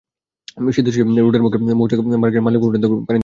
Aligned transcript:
সিদ্ধেশ্বরী 0.71 1.03
রোডের 1.17 1.41
মুখ 1.41 1.51
থেকে 1.53 1.73
মৌচাক 1.73 1.99
মার্কেট 2.01 2.35
হয়ে 2.35 2.45
মালিবাগ 2.47 2.61
মোড় 2.65 2.67
পর্যন্ত 2.67 2.85
পানিতে 2.85 2.89
ডুবে 2.91 3.07
আছে। 3.07 3.19